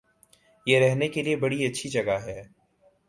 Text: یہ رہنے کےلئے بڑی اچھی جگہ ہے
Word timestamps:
یہ 0.67 0.79
رہنے 0.79 1.07
کےلئے 1.07 1.35
بڑی 1.35 1.65
اچھی 1.65 1.89
جگہ 1.89 2.17
ہے 2.25 2.41